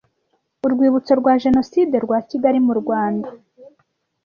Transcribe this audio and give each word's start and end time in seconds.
Urwibutso 0.65 1.11
rwa 1.19 1.33
Jenoside 1.43 1.95
rwa 2.05 2.19
Kigali 2.29 2.59
mu 2.67 2.73
Rwanda 2.81 3.29